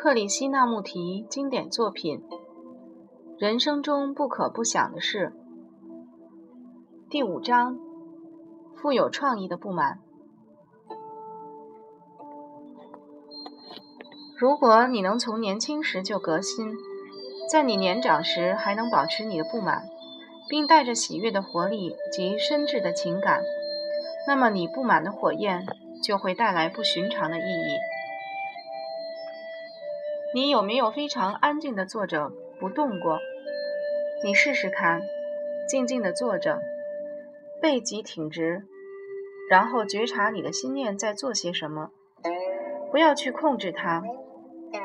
[0.00, 2.20] 克里希那穆提经典作品
[3.36, 5.32] 《人生中不可不想的事》
[7.10, 7.76] 第五章：
[8.76, 9.98] 富有创意的不满。
[14.36, 16.76] 如果你能从年轻时就革新，
[17.50, 19.82] 在你年长时还能保持你的不满，
[20.48, 23.42] 并带着喜悦的活力及深挚的情感，
[24.28, 25.66] 那么你不满的火焰
[26.04, 27.76] 就会带来不寻常的意义。
[30.38, 33.18] 你有没有非常安静地坐着不动过？
[34.22, 35.00] 你试试看，
[35.68, 36.60] 静静地坐着，
[37.60, 38.62] 背脊挺直，
[39.50, 41.90] 然后觉察你的心念在做些什么。
[42.92, 44.04] 不要去控制它，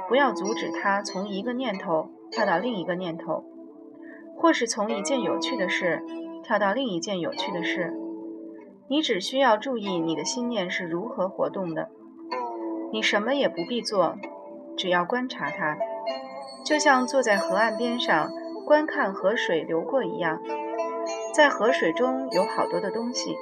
[0.10, 3.46] 不要阻止它从一个念头跳到另一个念头，
[4.36, 6.02] 或是从一件有趣的事
[6.44, 7.94] 跳到另一件有趣的事。
[8.88, 11.92] 你只需要注意你的心念是如何活动的。
[12.92, 14.18] 你什么也不必做。
[14.76, 15.78] 只要观察它，
[16.66, 18.32] 就像坐在河岸边上
[18.66, 20.42] 观看河水流过一样。
[21.34, 23.36] 在河水中有好多的东西：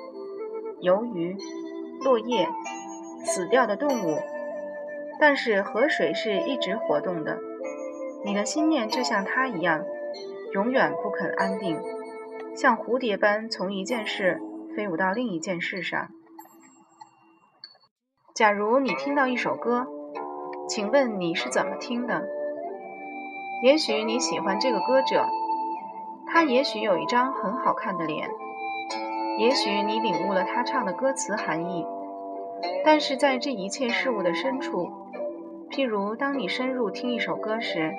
[0.81, 1.37] 鱿鱼、
[2.03, 2.47] 落叶、
[3.23, 4.19] 死掉的动物。
[5.19, 7.39] 但是河水是一直活动的。
[8.25, 9.83] 你的心念就像它一样，
[10.53, 11.79] 永远不肯安定，
[12.55, 14.41] 像蝴蝶般从一件事
[14.75, 16.09] 飞舞到另一件事上。
[18.33, 19.87] 假如你听到一首歌。
[20.71, 22.29] 请问你是怎么听的？
[23.61, 25.27] 也许你喜欢这个歌者，
[26.25, 28.29] 他也许有一张很好看的脸，
[29.37, 31.85] 也许你领悟了他唱的歌词含义。
[32.85, 34.89] 但是在这一切事物的深处，
[35.69, 37.93] 譬如当你深入听一首歌时，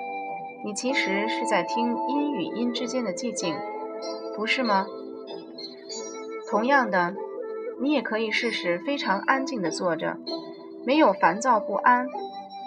[0.65, 3.55] 你其实是在听音与音之间的寂静，
[4.35, 4.87] 不是吗？
[6.49, 7.13] 同样的，
[7.79, 10.17] 你也可以试试非常安静地坐着，
[10.87, 12.07] 没有烦躁不安。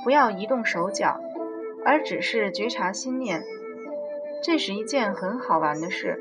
[0.07, 1.19] 不要移动手脚，
[1.85, 3.43] 而只是觉察心念，
[4.41, 6.17] 这是一件很好玩的事。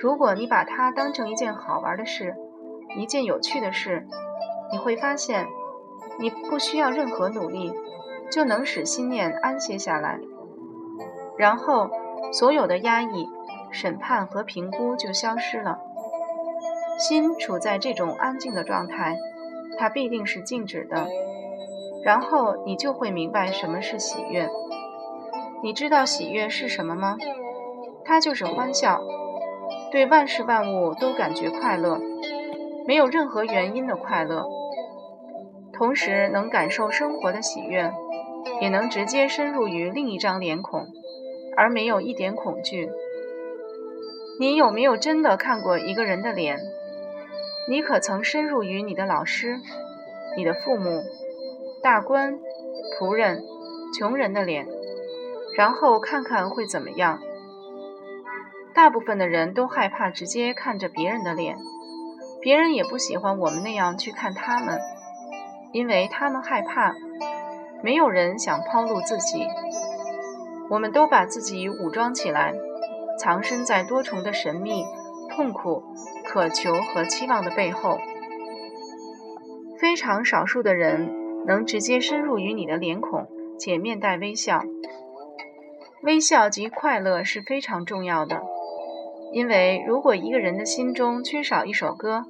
[0.00, 2.34] 如果你把它当成一件好玩的事，
[2.96, 4.04] 一件有趣的事，
[4.72, 5.46] 你会发现，
[6.18, 7.72] 你不需要任何努力，
[8.32, 10.18] 就能使心念安歇下来。
[11.38, 11.88] 然后，
[12.32, 13.28] 所有的压抑、
[13.70, 15.78] 审判和评估就消失了。
[16.98, 19.16] 心处在这种安静的状态，
[19.78, 21.06] 它必定是静止的。
[22.04, 24.48] 然后你就会明白什么是喜悦。
[25.62, 27.16] 你知道喜悦是什么吗？
[28.04, 29.00] 它就是欢笑，
[29.92, 32.00] 对万事万物都感觉快乐，
[32.86, 34.44] 没有任何原因的快乐，
[35.72, 37.92] 同时能感受生活的喜悦，
[38.60, 40.88] 也能直接深入于另一张脸孔，
[41.56, 42.90] 而没有一点恐惧。
[44.40, 46.58] 你有没有真的看过一个人的脸？
[47.68, 49.60] 你可曾深入于你的老师、
[50.36, 51.04] 你的父母？
[51.82, 52.38] 大官、
[52.96, 53.42] 仆人、
[53.98, 54.68] 穷人的脸，
[55.56, 57.18] 然后看看会怎么样。
[58.72, 61.56] 大部分的人都害怕直接看着别人的脸，
[62.40, 64.80] 别人也不喜欢我们那样去看他们，
[65.72, 66.94] 因为他们害怕。
[67.82, 69.48] 没有人想抛露自己，
[70.70, 72.54] 我们都把自己武装起来，
[73.18, 74.84] 藏身在多重的神秘、
[75.28, 75.82] 痛苦、
[76.24, 77.98] 渴求和期望的背后。
[79.80, 81.21] 非常少数的人。
[81.46, 83.26] 能直接深入于你的脸孔，
[83.58, 84.62] 且面带微笑。
[86.02, 88.42] 微笑及快乐是非常重要的，
[89.32, 92.24] 因为如果一个人的心中缺少一首歌，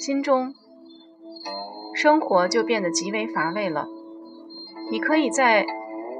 [0.00, 0.52] 心中
[1.94, 3.86] 生活就变得极为乏味了。
[4.90, 5.64] 你可以在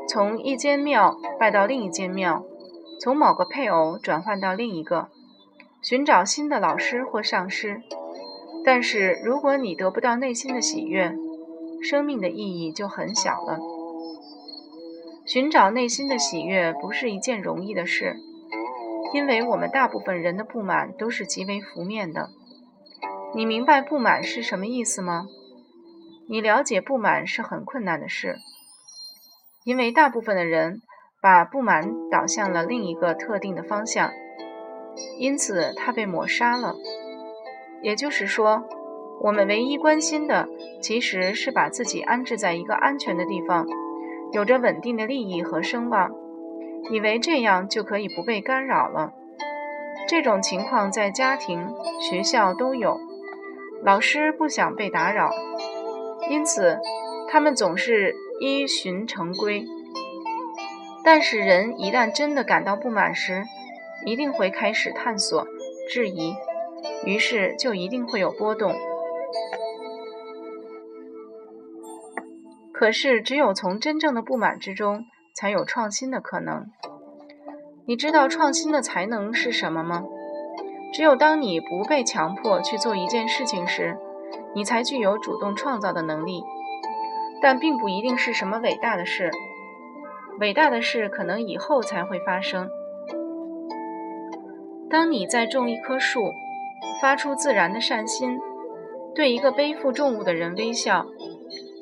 [0.09, 2.45] 从一间庙拜到另一间庙，
[3.01, 5.09] 从某个配偶转换到另一个，
[5.83, 7.83] 寻找新的老师或上师。
[8.65, 11.15] 但是如果你得不到内心的喜悦，
[11.85, 13.59] 生命的意义就很小了。
[15.27, 18.17] 寻找内心的喜悦不是一件容易的事，
[19.13, 22.31] 因为我们大部分人的不满都是极为负面的。
[23.35, 25.27] 你明白不满是什么意思吗？
[26.27, 28.39] 你了解不满是很困难的事，
[29.65, 30.81] 因为大部分的人
[31.21, 34.11] 把不满导向了另一个特定的方向，
[35.19, 36.75] 因此它被抹杀了。
[37.83, 38.65] 也就是说。
[39.21, 40.49] 我们唯一关心的，
[40.81, 43.67] 其实是把自己安置在一个安全的地方，
[44.33, 46.11] 有着稳定的利益和声望，
[46.91, 49.13] 以为这样就可以不被干扰了。
[50.07, 53.01] 这种情况在家庭、学校都有。
[53.83, 55.31] 老师不想被打扰，
[56.31, 56.79] 因此
[57.31, 59.65] 他们总是依循成规。
[61.03, 63.45] 但是人一旦真的感到不满时，
[64.07, 65.47] 一定会开始探索、
[65.91, 66.35] 质疑，
[67.05, 68.75] 于是就一定会有波动。
[72.75, 76.67] 可是，只有从真正的不满之中，才有创新的可能。
[77.87, 80.03] 你知道创新的才能是什么吗？
[80.93, 83.97] 只有当你不被强迫去做一件事情时，
[84.57, 86.43] 你才具有主动创造的能力。
[87.41, 89.31] 但并不一定是什么伟大的事，
[90.41, 92.69] 伟大的事可能以后才会发生。
[94.91, 96.33] 当你在种一棵树，
[97.01, 98.41] 发出自然的善心，
[99.15, 101.07] 对一个背负重物的人微笑，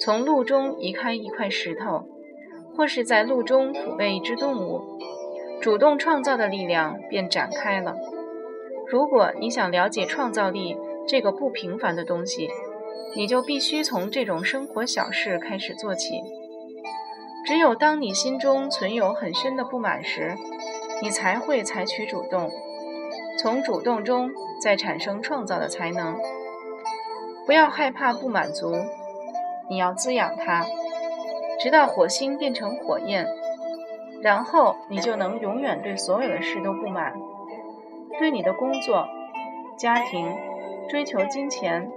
[0.05, 2.09] 从路中移开一块石头，
[2.77, 4.99] 或是在路中抚慰一只动物，
[5.61, 7.95] 主动创造的力量便展开了。
[8.89, 10.77] 如果你想了解创造力
[11.07, 12.51] 这个不平凡的东西，
[13.15, 16.21] 你就必须从这种生活小事开始做起。
[17.47, 20.35] 只有当你心中存有很深的不满时，
[21.01, 22.51] 你才会采取主动，
[23.39, 26.19] 从主动中再产生创造的才能。
[27.47, 28.75] 不要害怕不满足，
[29.73, 30.67] 你要滋养它，
[31.59, 33.27] 直到火星变成火焰，
[34.21, 37.15] 然后你就能永远对所有的事都不满，
[38.19, 39.09] 对你的工作、
[39.79, 40.37] 家庭、
[40.91, 41.91] 追求金钱、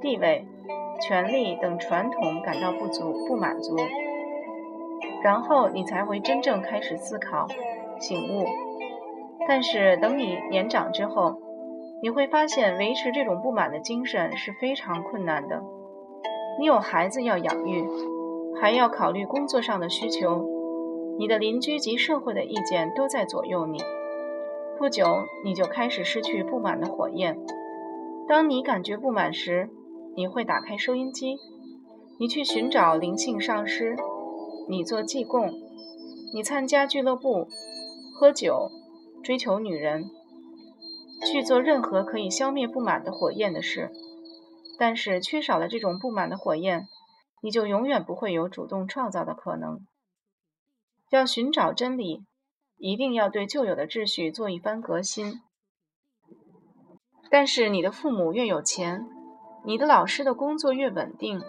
[0.00, 0.46] 地位。
[0.98, 3.76] 权力等传统感到不足、不满足，
[5.22, 7.46] 然后你才会真正开始思考、
[8.00, 8.46] 醒悟。
[9.46, 11.38] 但是等你年长之后，
[12.00, 15.62] 你会发现维持这种不满的精神是非常困难的。
[16.58, 17.86] 你有孩子要养育，
[18.58, 20.46] 还要考虑工作上的需求，
[21.18, 23.78] 你的邻居及社会的意见都在左右你。
[24.78, 27.38] 不久，你就开始失去不满的火焰。
[28.26, 29.68] 当你感觉不满时，
[30.14, 31.36] 你会打开收音机，
[32.18, 33.94] 你去寻找灵性上师，
[34.68, 35.52] 你做济供，
[36.34, 37.48] 你参加俱乐部，
[38.18, 38.70] 喝酒，
[39.22, 40.04] 追求女人，
[41.30, 43.90] 去做任何可以消灭不满的火焰的事。
[44.78, 46.86] 但是缺少了这种不满的火焰，
[47.42, 49.86] 你就永远不会有主动创造的可能。
[51.10, 52.24] 要寻找真理，
[52.76, 55.40] 一定要对旧有的秩序做一番革新。
[57.30, 59.06] 但是你的父母越有钱。
[59.64, 61.42] 你的老师的工作越稳定，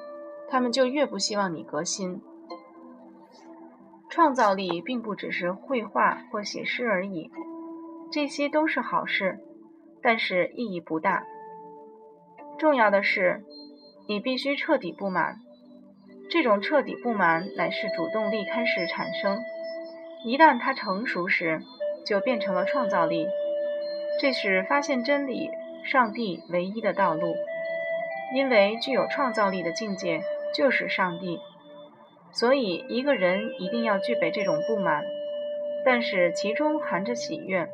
[0.50, 2.20] 他们就越不希望你革新。
[4.10, 7.30] 创造力并不只是绘画或写诗而已，
[8.12, 9.38] 这些都是好事，
[10.02, 11.24] 但是意义不大。
[12.60, 13.44] 重要的是，
[14.08, 15.38] 你必须彻底不满。
[16.30, 19.40] 这种彻底不满乃是主动力开始产生，
[20.26, 21.62] 一旦它成熟时，
[22.06, 23.28] 就变成了创造力。
[24.20, 25.50] 这是发现真理、
[25.86, 27.36] 上帝唯一的道路。
[28.36, 30.22] 因为具有创造力的境界
[30.54, 31.40] 就是上帝，
[32.34, 35.02] 所以一个人一定要具备这种不满，
[35.86, 37.70] 但是其中含着喜悦，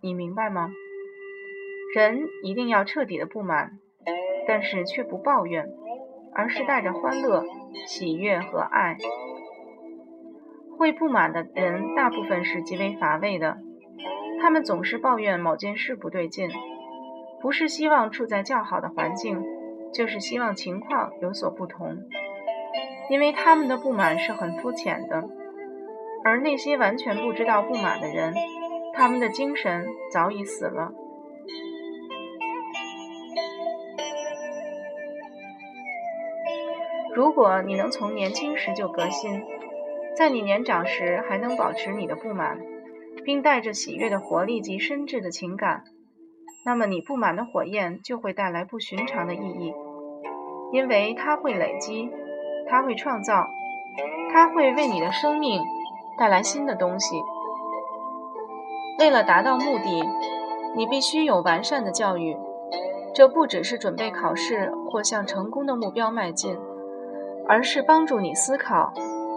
[0.00, 0.70] 你明白吗？
[1.92, 3.80] 人一定要彻底的不满，
[4.46, 5.68] 但是却不抱怨，
[6.34, 7.44] 而是带着欢乐、
[7.86, 8.96] 喜悦和爱。
[10.78, 13.58] 会不满的人大部分是极为乏味的，
[14.40, 16.48] 他们总是抱怨某件事不对劲，
[17.40, 19.42] 不是希望处在较好的环境。
[19.92, 21.96] 就是希望情况有所不同，
[23.08, 25.24] 因为他们的不满是很肤浅的，
[26.22, 28.32] 而那些完全不知道不满的人，
[28.94, 30.92] 他们的精神早已死了。
[37.14, 39.42] 如果你能从年轻时就革新，
[40.16, 42.58] 在你年长时还能保持你的不满，
[43.24, 45.84] 并带着喜悦的活力及深挚的情感。
[46.64, 49.74] 那么，你不满的火焰就会带来不寻常的意义，
[50.72, 52.10] 因为它会累积，
[52.68, 53.46] 它会创造，
[54.32, 55.62] 它会为你的生命
[56.18, 57.16] 带来新的东西。
[58.98, 60.06] 为了达到目的，
[60.76, 62.36] 你必须有完善的教育。
[63.12, 66.56] 这不只是准备考试或向成功的目标迈进，
[67.46, 68.92] 而是帮助你思考，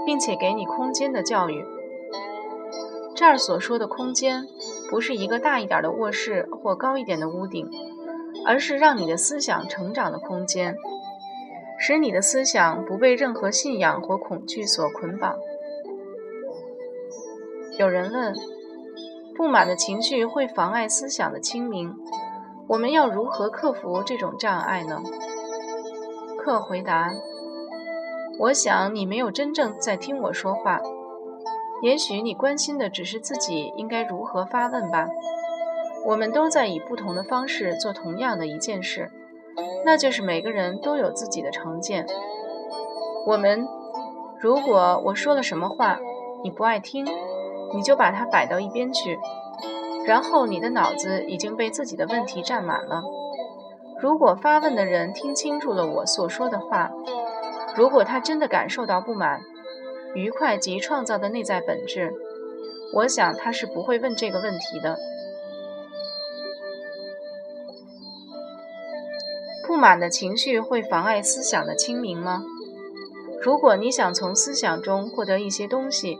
[0.05, 1.65] 并且给你空间的教育。
[3.15, 4.47] 这儿所说的空间。
[4.89, 7.67] 不是一个大一点的卧室或高一点的屋顶，
[8.45, 10.75] 而是让你的思想成长的空间，
[11.79, 15.35] 使你的思想不被任何信仰或恐惧所捆绑。
[17.79, 18.35] 有人问：
[19.35, 21.95] 不满的情绪会妨碍思想的清明，
[22.67, 25.01] 我们要如何克服这种障碍呢？
[26.37, 27.11] 克回答：
[28.39, 30.79] 我想你没有真正在听我说话。
[31.81, 35.07] 也许你关心的只是自己应该如何发问吧。
[36.05, 39.11] 我们都在以不同的方式做同样的一件事，
[39.85, 42.05] 那就是每个人都有自己的成见。
[43.25, 43.67] 我们，
[44.39, 45.99] 如果我说了什么话
[46.43, 47.05] 你不爱听，
[47.73, 49.17] 你就把它摆到一边去，
[50.05, 53.01] 然后你的脑子已经被自己的问题占满了。
[53.99, 56.91] 如果发问的人听清楚了我所说的话，
[57.75, 59.41] 如果他真的感受到不满、
[60.13, 62.13] 愉快及创造的内在本质，
[62.93, 64.97] 我想他是不会问这个问题的。
[69.65, 72.43] 不满的情绪会妨碍思想的清明吗？
[73.41, 76.19] 如果你想从思想中获得一些东西，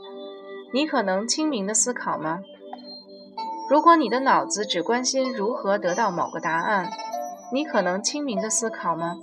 [0.74, 2.39] 你可能清明的思考吗？
[3.69, 6.89] 如果你的脑子只关心如何得到某个答案，
[7.51, 9.17] 你可能清明的思考吗？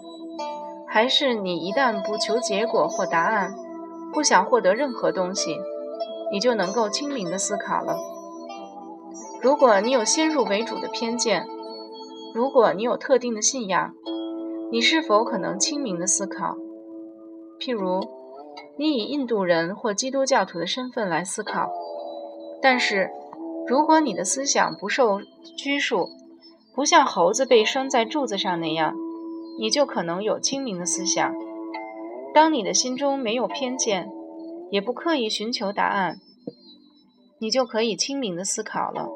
[0.92, 3.54] 还是你一旦不求结果或答案，
[4.12, 5.56] 不想获得任何东西，
[6.32, 7.96] 你就能够清明的思考了？
[9.40, 11.46] 如果你有先入为主的偏见，
[12.34, 13.94] 如果你有特定的信仰，
[14.72, 16.56] 你是否可能清明的思考？
[17.60, 18.00] 譬如，
[18.76, 21.70] 你以印度人或基督教徒的身份来思考，
[22.60, 23.10] 但是，
[23.68, 25.20] 如果你的思想不受
[25.56, 26.08] 拘束，
[26.74, 28.94] 不像猴子被拴在柱子上那样，
[29.58, 31.34] 你就可能有清明的思想。
[32.32, 34.10] 当你的心中没有偏见，
[34.70, 36.20] 也不刻意寻求答案，
[37.38, 39.08] 你就可以清明的思考了。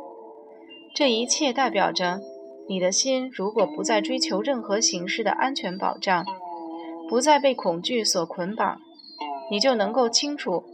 [0.94, 2.20] 这一切代表着，
[2.68, 6.24] 你的心如果不再追求任何形式的安全保障。
[7.06, 8.80] 不再被恐惧所捆绑，
[9.50, 10.64] 你就能够清楚、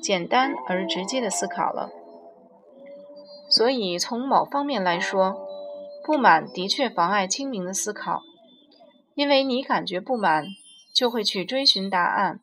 [0.00, 1.90] 简单而直接的思考了。
[3.50, 5.36] 所以，从某方面来说，
[6.02, 8.22] 不满的确妨碍清明的思考，
[9.14, 10.46] 因为你感觉不满，
[10.94, 12.40] 就会去追寻答案。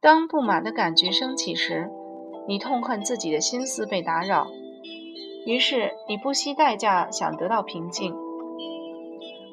[0.00, 1.88] 当不满的感觉升起时，
[2.48, 4.46] 你痛恨自己的心思被打扰，
[5.46, 8.14] 于是你不惜代价想得到平静。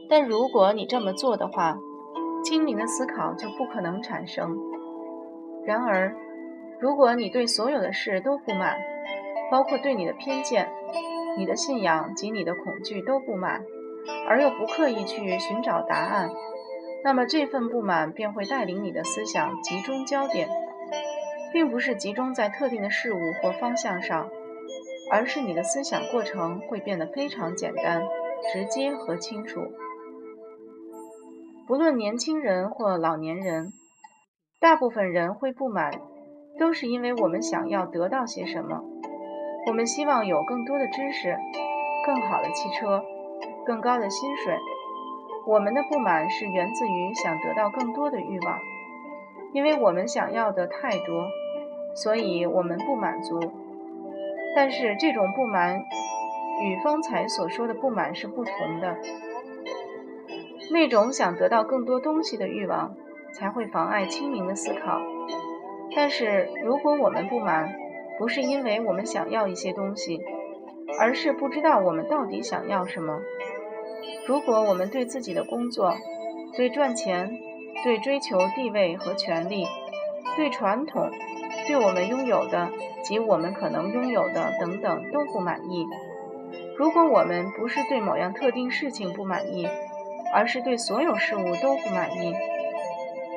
[0.10, 1.78] 但如果你这么做的话，
[2.44, 4.58] 清明的思考就不可能产生。
[5.66, 6.16] 然而，
[6.80, 8.75] 如果你对所有的事都不满，
[9.50, 10.70] 包括对你的偏见、
[11.38, 13.63] 你的信仰及你的恐惧都不满，
[14.28, 16.30] 而又不刻意去寻找答案，
[17.04, 20.50] 那么这份不满便会带领你的思想集中焦点，
[21.52, 24.30] 并不是集中在特定的事物或方向上，
[25.12, 28.04] 而是你的思想过程会变得非常简单、
[28.52, 29.62] 直接和清楚。
[31.68, 33.72] 不论年轻人或老年人，
[34.60, 35.92] 大部分人会不满，
[36.60, 38.82] 都是因为我们想要得到些什么。
[39.66, 41.38] 我们希望有更多的知识、
[42.06, 43.02] 更好的汽车、
[43.65, 44.58] 更高的薪水。
[45.46, 48.60] 我们的不满是源自于想得到更多的欲望，
[49.51, 51.27] 因为我们想要的太多，
[51.96, 53.39] 所以我们不满足。
[54.55, 55.84] 但是这种不满
[56.62, 58.96] 与方才所说的不满是不同的。
[60.72, 62.96] 那种想得到更多东西的欲望，
[63.34, 65.01] 才会妨碍清明的思考。
[65.96, 67.75] 但是，如果我们不满，
[68.17, 70.22] 不是因为我们想要一些东西，
[71.00, 73.20] 而是不知道我们到底想要什么。
[74.28, 75.94] 如果我们对自己的工作、
[76.56, 77.40] 对赚钱、
[77.84, 79.66] 对追求地位和权利、
[80.36, 81.12] 对传统、
[81.68, 82.70] 对我们拥有的
[83.04, 85.86] 及我们可能拥有的等等都不满意，
[86.78, 89.68] 如果我们不是对某样特定事情不满意，
[90.34, 92.34] 而是对所有事物都不满意，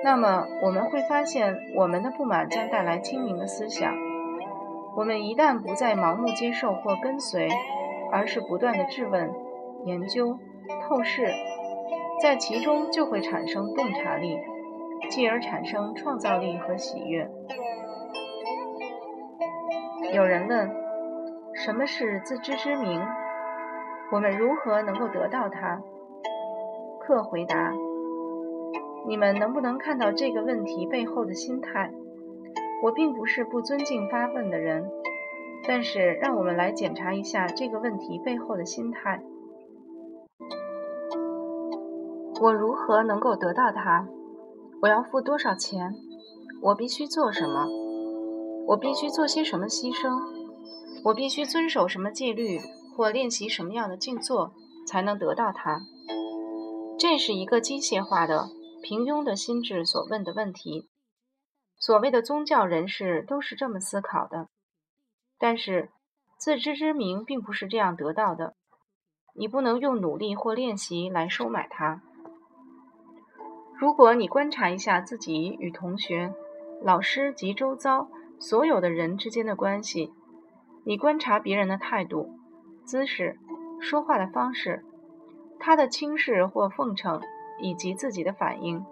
[0.05, 3.93] 那么我们会发现，我们的不满将带来清明的思想。
[4.95, 7.49] 我们一旦不再盲目接受或跟随，
[8.11, 9.31] 而是不断的质问、
[9.87, 10.37] 研究、
[10.83, 11.29] 透视，
[12.21, 14.37] 在其中就会产生洞察力，
[15.09, 17.31] 继而产生创造力和喜悦。
[20.13, 20.69] 有人问：
[21.55, 23.01] 什么是自知之明？
[24.11, 25.81] 我们如何能够得到它？
[27.01, 27.73] 克回答
[29.07, 31.93] ：“你们能不能看到这个问题背后的心态？
[32.83, 34.91] 我并不是不尊敬发问的人，
[35.69, 39.23] 但是让我们来检查一下这个问题背后的心态。
[42.39, 44.07] 我如何能够得到它？
[44.83, 45.95] 我要付多少钱？
[46.61, 47.67] 我必须做什么？
[48.67, 50.21] 我必须做些什么牺牲？
[51.05, 52.59] 我必须遵守什么戒律
[52.95, 54.53] 或练习什么样的静坐
[54.87, 55.81] 才能得到它？”
[56.99, 58.49] 这是一个机械化的、
[58.83, 60.89] 平庸的心智所问的问题。
[61.79, 64.49] 所谓的宗教人士都是这么思考的。
[65.39, 65.91] 但是，
[66.39, 68.55] 自知之明并不是这样得到的。
[69.35, 72.03] 你不能用努力或练习来收买它。
[73.79, 76.33] 如果你观察一下自己与同学、
[76.83, 80.13] 老师及周遭所有的人之间的关系，
[80.85, 82.39] 你观察别人的态度、
[82.85, 83.39] 姿势、
[83.81, 84.85] 说话的方式。
[85.59, 87.21] 他的轻视或奉承，
[87.61, 88.85] 以及自己的反应，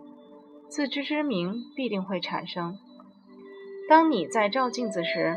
[0.68, 2.78] 自知之明必定会产生。
[3.88, 5.34] 当你在照镜子时，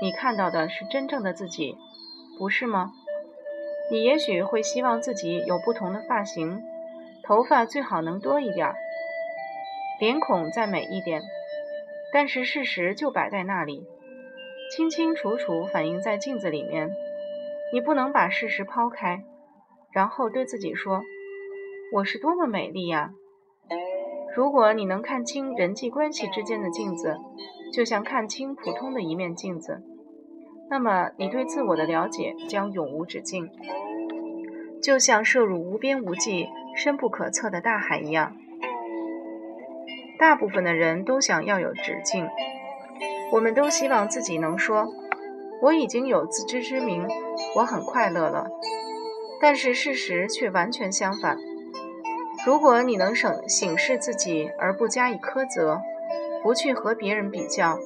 [0.00, 1.76] 你看到的是真正的自己，
[2.38, 2.92] 不是吗？
[3.90, 6.62] 你也许会希望自己有不同的发型，
[7.22, 8.72] 头发最好能多一点。
[10.00, 11.20] 脸孔再美一点，
[12.12, 13.84] 但是事实就摆在那里，
[14.74, 16.90] 清清楚楚反映在镜子里面。
[17.72, 19.22] 你不能把事实抛开，
[19.92, 21.02] 然后对自己说
[21.94, 23.12] ：“我是多么美丽呀！”
[24.34, 27.18] 如果你能看清人际关系之间的镜子，
[27.72, 29.82] 就像看清普通的一面镜子，
[30.70, 33.50] 那么你对自我的了解将永无止境，
[34.82, 36.48] 就像摄入无边无际、
[36.82, 38.34] 深不可测的大海一样。
[40.18, 42.26] 大部分的人都想要有止境，
[43.30, 44.88] 我们都希望自己能说
[45.60, 47.06] ：“我已经有自知之明，
[47.56, 48.48] 我很快乐了。”
[49.42, 51.36] 但是事实却完全相反。
[52.46, 55.82] 如果你能省省视自己而不加以苛责，
[56.42, 57.78] 不去和别人比较，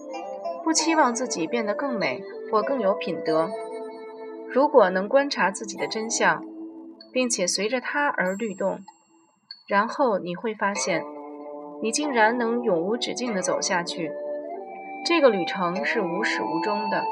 [0.63, 3.51] 不期望自己变得更美或更有品德，
[4.49, 6.45] 如果能观察自己的真相，
[7.15, 8.81] 并且随着它而律动，
[9.67, 11.03] 然后你会发现。
[11.83, 14.11] 你竟然能永无止境地走下去，
[15.05, 17.05] 这个旅程是无始无终的，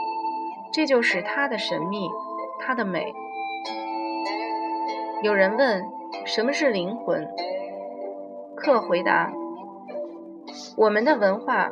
[0.73, 2.09] 这就是它的神秘，
[2.59, 3.13] 它的美。
[5.23, 5.85] 有人问
[6.25, 7.29] 什么是灵魂？
[8.57, 9.31] 客回答：
[10.77, 11.71] 我们的文化，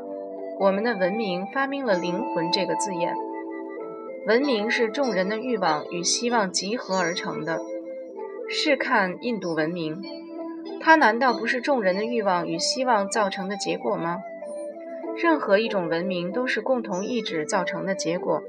[0.59, 3.15] 我们的文明发明了“灵魂”这个字眼。
[4.27, 7.63] 文明是众人的欲望与希望集合而成的。
[8.53, 10.03] 试看印度文明。
[10.81, 14.19] 它难道不是众人的欲望与希望造成的结果吗？
[15.17, 18.43] 任何一种文明都是共同意志造成的结果。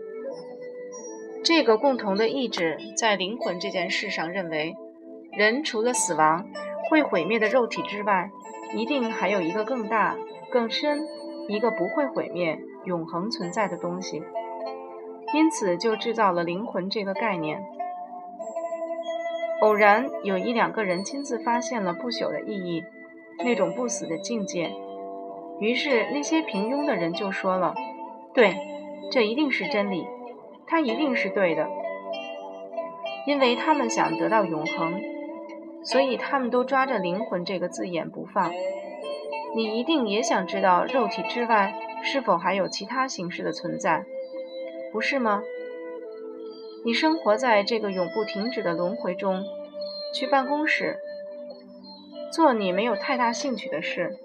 [1.43, 4.75] 这个共同的意志在灵魂这件事上认为，
[5.37, 6.47] 人除了死亡
[6.89, 8.31] 会毁灭的肉体之外，
[8.75, 10.17] 一定还有一个更大、
[10.49, 11.01] 更深、
[11.47, 14.23] 一个不会毁灭、永恒存在的东西，
[15.33, 17.61] 因此就制造了灵魂这个概念。
[19.61, 22.83] 偶然有一两个人亲自发现了不朽的意义，
[23.43, 24.71] 那种不死的境界。
[25.59, 27.75] 于是那些平庸的人就说了
[28.33, 28.55] ：“对，
[29.11, 30.07] 这一定是真理，
[30.65, 31.69] 它一定是对的。”
[33.27, 34.99] 因为他们想得到永恒，
[35.83, 38.51] 所以他们都抓着“灵魂”这个字眼不放。
[39.55, 44.05] 你一定也想知道肉体之外是否还有其他形式的存在，
[44.91, 45.43] 不是吗？
[46.83, 49.43] 你生活在这个永不停止的轮回中，
[50.15, 50.97] 去办公室
[52.31, 54.17] 做你没有太大兴趣的事，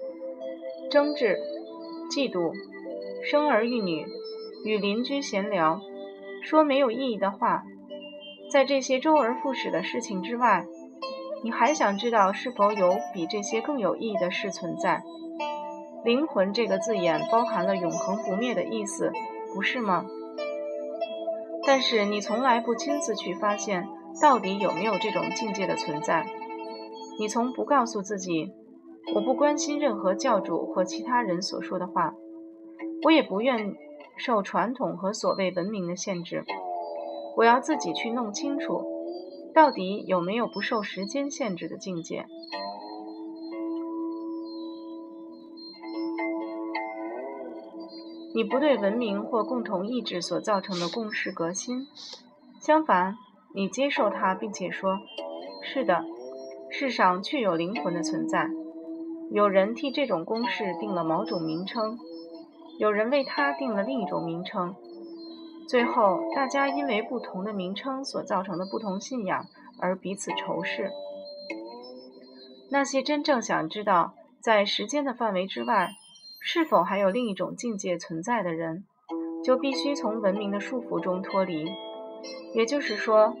[0.89, 1.37] 争执、
[2.09, 2.51] 嫉妒、
[3.23, 4.07] 生儿育女、
[4.65, 5.81] 与邻居闲聊、
[6.41, 7.63] 说没有意义的话。
[8.49, 10.65] 在这些周而复始的事情之外，
[11.43, 15.03] 你还想知道是否有比这些更有意义的事存在？
[16.05, 19.11] 灵魂这个字眼包含了永恒不灭的意思，
[19.53, 20.05] 不是吗？
[21.67, 23.89] 但是你从来不亲自去发现
[24.21, 26.25] 到底有没有这种境界的存在。
[27.19, 28.53] 你从不告诉自己
[29.13, 32.13] ：“我不关心任何教主或其他人所说的话，
[33.03, 33.75] 我也不愿
[34.15, 36.45] 受传统和所谓文明的限制。
[37.35, 38.81] 我要自己去弄清楚，
[39.53, 42.25] 到底有没有不受时间限制的境界。”
[48.37, 51.87] 你不对文明或共同意志所造成的共识革新，
[52.61, 53.15] 相反，
[53.55, 54.99] 你接受它，并且说
[55.65, 56.05] ：“是的，
[56.69, 58.47] 世上确有灵魂的存在。
[59.31, 61.97] 有人替这种公式定了某种名称，
[62.77, 64.75] 有人为它定了另一种名称。
[65.67, 69.47] 最后，大家因为不同的名称所造成的不同信仰
[69.79, 70.91] 而彼此仇视。
[72.69, 75.89] 那些真正想知道在时间的范围之外。”
[76.49, 78.85] 是否还有另一种境界存在的人，
[79.43, 81.69] 就必须从文明的束缚中脱离。
[82.55, 83.35] 也就是说，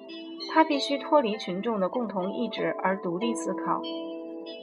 [0.51, 3.81] 他必须脱离群众的共同意志而独立思考。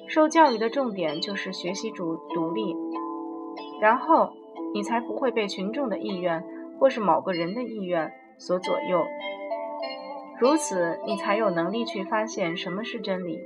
[0.09, 2.76] 受教育的重点就是学习主独立，
[3.80, 4.28] 然后
[4.74, 6.44] 你才不会被群众的意愿
[6.78, 9.07] 或是某个人的意愿所左右。
[10.38, 13.40] 如此，你才有能力去发现什么是真理。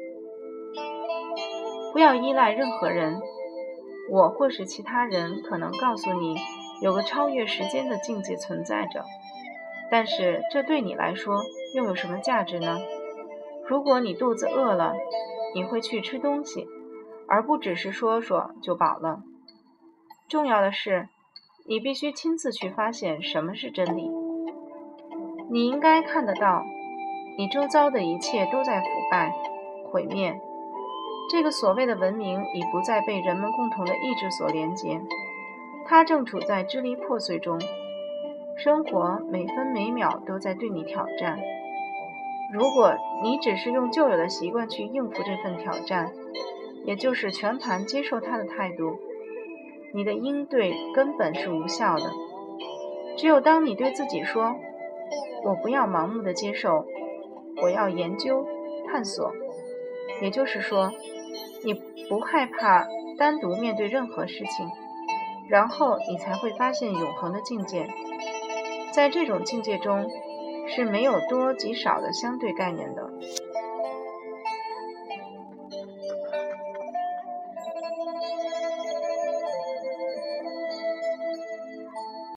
[1.92, 3.20] 不要依赖任何人。
[4.11, 6.37] 我或是其他人可能告诉你，
[6.81, 9.05] 有个超越时间的境界存在着，
[9.90, 11.42] 但是这对你来说
[11.75, 12.79] 又有什么价值呢？
[13.66, 14.94] 如果你肚子饿了，
[15.55, 16.66] 你会去吃东西，
[17.27, 19.23] 而不只是说说就饱了。
[20.27, 21.09] 重要的是，
[21.66, 24.11] 你必须亲自去发现什么是真理。
[25.51, 26.64] 你应该看得到，
[27.37, 29.35] 你周遭的一切都在腐败、
[29.90, 30.40] 毁灭。
[31.30, 35.00] 这个所谓的文明已不再被人们共同的意志所连接，
[35.84, 37.60] 它正处在支离破碎中。
[38.56, 41.38] 生活每分每秒都在对你挑战。
[42.52, 46.10] 如果你只是用旧有的习惯去应付这份挑战，
[46.84, 48.98] 也就是全盘接受它的态度，
[49.92, 52.10] 你的应对根本是无效的。
[53.18, 54.56] 只有当你对自己说
[55.44, 56.86] ：“我不要盲目的接受，
[57.62, 58.46] 我要研究
[58.86, 59.30] 探索。”
[60.20, 60.90] 也就是说，
[62.09, 62.87] 不害怕
[63.18, 64.71] 单独面对任何事情，
[65.49, 67.88] 然后你才会发现永恒的境界。
[68.92, 70.11] 在这种境界中，
[70.68, 73.11] 是没有多及少的相对概念的。